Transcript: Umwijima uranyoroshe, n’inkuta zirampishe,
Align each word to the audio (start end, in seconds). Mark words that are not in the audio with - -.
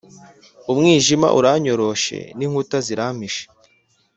Umwijima 0.71 1.27
uranyoroshe, 1.39 2.17
n’inkuta 2.37 2.77
zirampishe, 2.85 3.43